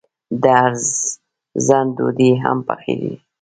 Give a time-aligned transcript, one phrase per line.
[0.43, 3.13] د ارزن ډوډۍ هم پخیږي.